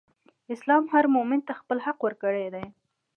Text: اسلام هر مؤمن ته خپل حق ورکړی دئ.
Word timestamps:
اسلام 0.53 0.83
هر 0.93 1.05
مؤمن 1.15 1.39
ته 1.47 1.53
خپل 1.59 1.77
حق 1.85 1.97
ورکړی 2.03 2.45
دئ. 2.53 2.65